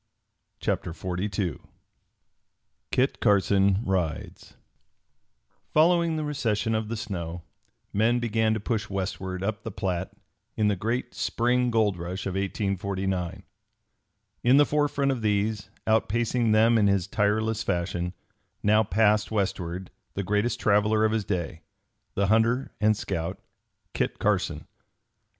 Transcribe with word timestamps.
CHAPTER 0.61 0.93
XLII 0.93 1.59
KIT 2.89 3.19
CARSON 3.19 3.83
RIDES 3.85 4.55
Following 5.69 6.15
the 6.15 6.23
recession 6.23 6.73
of 6.73 6.87
the 6.87 6.97
snow, 6.97 7.43
men 7.93 8.17
began 8.17 8.55
to 8.55 8.59
push 8.59 8.89
westward 8.89 9.43
up 9.43 9.61
the 9.61 9.69
Platte 9.69 10.09
in 10.57 10.69
the 10.69 10.75
great 10.75 11.13
spring 11.13 11.69
gold 11.69 11.97
rush 11.99 12.25
of 12.25 12.33
1849. 12.33 13.43
In 14.43 14.57
the 14.57 14.65
forefront 14.65 15.11
of 15.11 15.21
these, 15.21 15.69
outpacing 15.85 16.51
them 16.51 16.79
in 16.79 16.87
his 16.87 17.05
tireless 17.05 17.61
fashion, 17.61 18.13
now 18.63 18.81
passed 18.83 19.29
westward 19.29 19.91
the 20.15 20.23
greatest 20.23 20.59
traveler 20.59 21.05
of 21.05 21.11
his 21.11 21.25
day, 21.25 21.61
the 22.15 22.25
hunter 22.25 22.73
and 22.81 22.97
scout, 22.97 23.39
Kit 23.93 24.17
Carson. 24.17 24.65